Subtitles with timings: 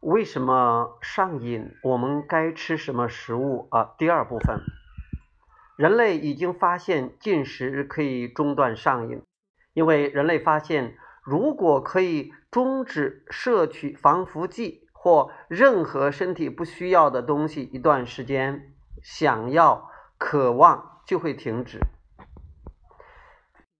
[0.00, 1.74] 为什么上瘾？
[1.82, 3.94] 我们该吃什么食物啊？
[3.98, 4.60] 第二部分，
[5.76, 9.20] 人类已经发现进食可以中断上瘾，
[9.72, 18.72] 因为人类发现，如果可以终止摄取防腐剂或任何身体不需要的东西一段时间，
[19.02, 21.80] 想要、渴望就会停止。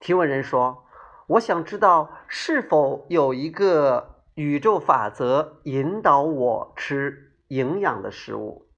[0.00, 0.84] 提问人说
[1.28, 8.70] ：“我想知道是否有一个。”宇宙法则引导我吃营养的食物。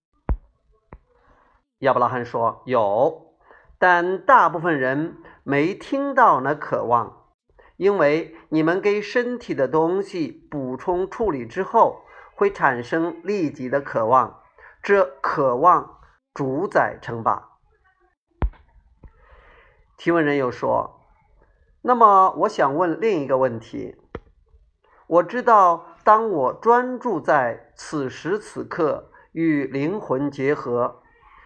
[1.78, 3.36] 亚伯拉罕说：“有，
[3.78, 7.28] 但大部分人没听到那渴望，
[7.76, 12.02] 因为你们给身体的东西补充处理之后，
[12.34, 14.42] 会产生立即的渴望，
[14.82, 16.00] 这渴望
[16.34, 17.50] 主宰称霸。”
[19.96, 21.02] 提问人又说
[21.82, 23.94] ：“那么，我想问另一个问题。”
[25.12, 31.02] 我知道，当我专注在此时此刻与灵魂结合，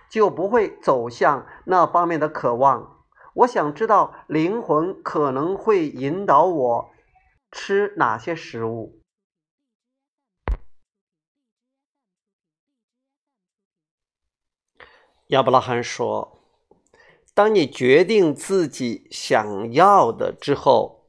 [0.08, 3.05] 就不会走向那方面的渴望。
[3.34, 6.91] 我想知道，灵魂可能会引导我
[7.50, 9.00] 吃哪些食物。
[15.30, 16.39] 亚伯拉罕说
[17.34, 21.08] ：“当你决定自己想要的之后，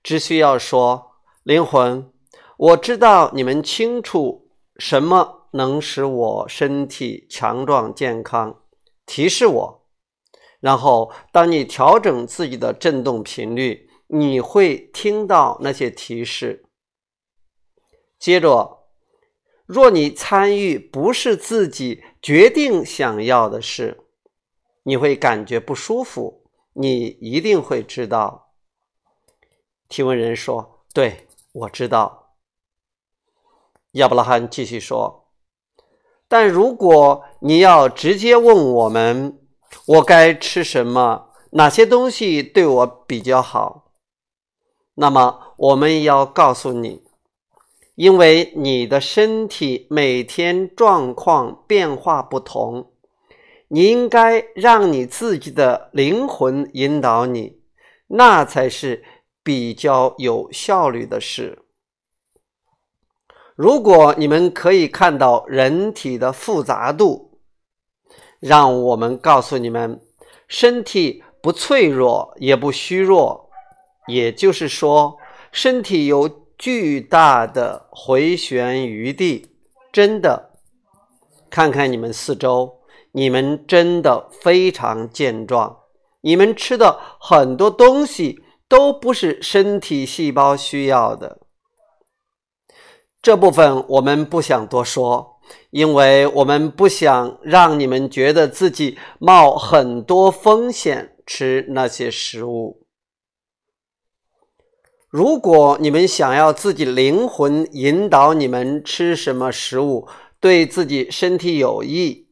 [0.00, 1.06] 只需要说。”
[1.48, 2.12] 灵魂，
[2.58, 8.64] 我知道你们清楚什么能使我身体强壮健康，
[9.06, 9.88] 提示我。
[10.60, 16.66] 然后，当你调整自己的振动频率，你会听到那些提示。
[18.18, 18.90] 接着，
[19.64, 24.04] 若你参与不是自己决定想要的事，
[24.82, 26.44] 你会感觉不舒服。
[26.74, 28.52] 你一定会知道。
[29.88, 31.24] 提问人说：“对。”
[31.60, 32.34] 我知道，
[33.92, 35.28] 亚伯拉罕继续说
[36.28, 39.40] ：“但如果你要直接问我们，
[39.86, 43.90] 我该吃什么，哪些东西对我比较好，
[44.94, 47.02] 那么我们要告诉你，
[47.96, 52.92] 因为你的身体每天状况变化不同，
[53.66, 57.60] 你应该让你自己的灵魂引导你，
[58.06, 59.02] 那才是。”
[59.48, 61.62] 比较有效率的事。
[63.56, 67.40] 如果你们可以看到人体的复杂度，
[68.40, 70.02] 让我们告诉你们，
[70.48, 73.48] 身体不脆弱也不虚弱，
[74.06, 75.16] 也就是说，
[75.50, 76.28] 身体有
[76.58, 79.46] 巨大的回旋余地。
[79.90, 80.50] 真的，
[81.48, 82.80] 看看你们四周，
[83.12, 85.74] 你们真的非常健壮。
[86.20, 88.42] 你们吃的很多东西。
[88.68, 91.40] 都不是身体细胞需要的
[93.22, 95.40] 这部分，我们不想多说，
[95.70, 102.86] 因为我们不想让你们觉得自己冒很多风险吃那些食物。
[105.08, 110.06] 如果你们想要自己灵魂引导你们吃什么食物
[110.38, 112.28] 对自己身体有益，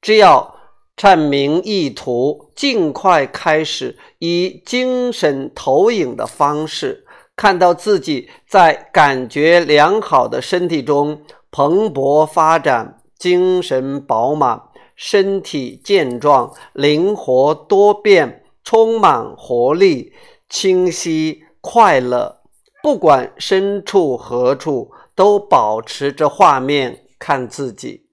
[0.00, 0.59] 只要。
[1.00, 14.60] 阐明意图，尽快开始以精神投影的方式，看到自己在感觉良好的身体中蓬勃发展，精神饱满，
[14.94, 20.12] 身体健壮，灵活多变，充满活力，
[20.50, 22.42] 清晰快乐。
[22.82, 28.04] 不管身处何处，都保持着画面看自己，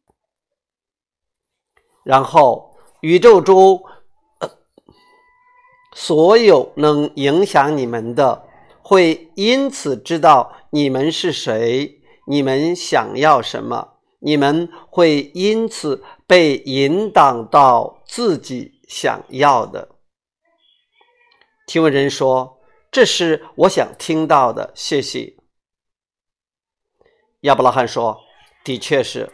[2.06, 2.67] 然后。
[3.02, 3.84] 宇宙中
[5.94, 8.48] 所有能影响你们的，
[8.82, 19.90] 会因此知道你们是谁，你们想要什么，你们会因此被引导到自己想要的。
[21.66, 22.60] 提问人说
[22.92, 25.36] ：“这是我想听到的，谢谢。”
[27.42, 28.20] 亚伯拉罕说
[28.64, 29.32] ：“的确是。”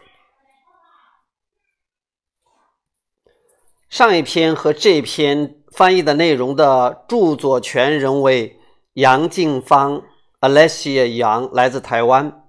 [3.94, 8.58] 上一篇和这篇翻译的内容的著作权人为
[8.94, 10.02] 杨静芳
[10.40, 12.42] （Alessia 杨），来自台湾。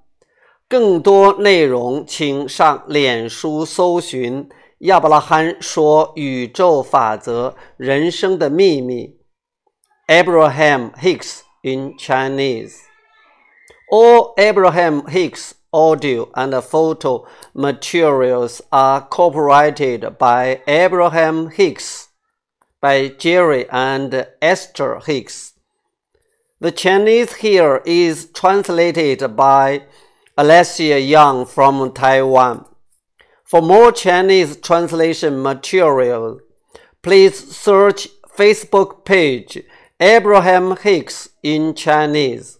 [0.67, 4.49] 更多内容请上脸书搜寻
[4.89, 9.15] “亚伯拉罕说宇宙法则人生的秘密
[10.07, 12.73] ”（Abraham Hicks in Chinese，or
[14.37, 15.51] Abraham Hicks。
[15.75, 22.07] Audio and photo materials are copyrighted by Abraham Hicks,
[22.79, 25.51] by Jerry and Esther Hicks.
[26.61, 29.83] The Chinese here is translated by
[30.37, 32.65] Alessia Young from Taiwan.
[33.43, 36.39] For more Chinese translation material,
[37.01, 38.07] please search
[38.37, 39.61] Facebook page
[39.99, 42.59] Abraham Hicks in Chinese.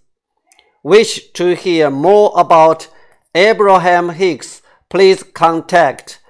[0.84, 2.90] Wish to hear more about
[3.35, 4.61] Abraham Hicks?
[4.89, 6.21] Please contact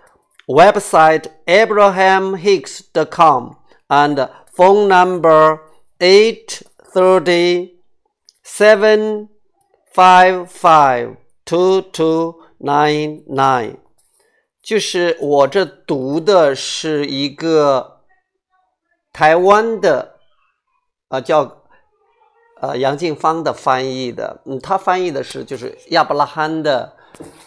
[0.49, 3.57] website abrahamhicks.com
[3.89, 5.61] and phone number
[6.01, 7.77] 830
[8.43, 11.17] 755
[11.47, 13.77] 2299。
[14.63, 18.03] 就是我这读的是一个
[19.13, 20.19] 台湾的，
[21.09, 21.63] 呃，叫
[22.61, 26.94] 呃杨静芳的翻译的，嗯，他翻译的是就是亚伯拉罕的，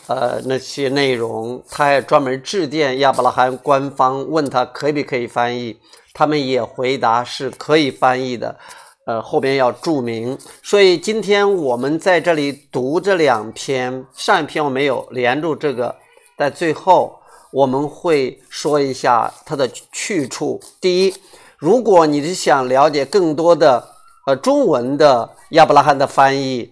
[0.06, 5.78] 呃那些内容，他还专门致电亚伯拉罕官方问他可不可以翻译，
[6.12, 8.58] 他们也回答是可以翻译的，
[9.06, 15.94] 呃后边要注明，所以今天我们在这里读这两篇，上一篇我没有连住这个，
[16.36, 17.18] 在最后
[17.52, 20.60] 我们会说一下它的去处。
[20.80, 21.14] 第一，
[21.58, 23.96] 如果你是想了解更多的。
[24.26, 26.70] 呃，中文的亚伯拉罕的翻译，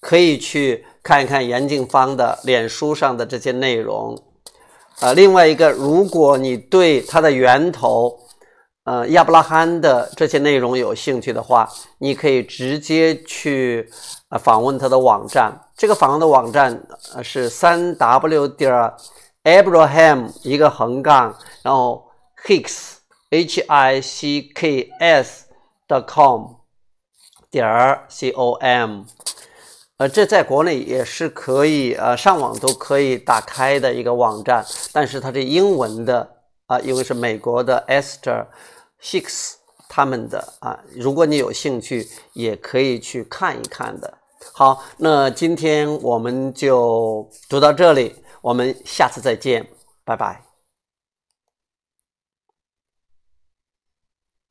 [0.00, 4.20] 可以去看一看严静芳的脸书上的这些内容。
[5.00, 8.18] 呃，另外一个，如果你对它的源头，
[8.84, 11.68] 呃，亚伯拉罕的这些内容有兴趣的话，
[11.98, 13.88] 你可以直接去
[14.28, 15.58] 呃访问他的网站。
[15.76, 16.82] 这个访问的网站
[17.14, 18.94] 呃是三 w 点儿
[19.44, 22.04] Abraham 一个横杠，然后
[22.46, 22.96] Hicks
[23.30, 25.46] H I C K S
[25.88, 26.60] 的 com。
[27.50, 29.02] 点儿 com，
[30.00, 34.64] 呃，这在国内也是可以，呃，上网都可以打开的一个网站，
[34.94, 36.26] 但是它是英文的
[36.68, 38.46] 啊，因为是美国的 Esther
[39.02, 39.56] Hicks
[39.90, 44.10] 他们的啊，如果你有兴趣，也可以去看一看的。
[44.54, 49.68] 好，那今天我们就读到这里，我们下次再见，
[50.06, 50.49] 拜拜。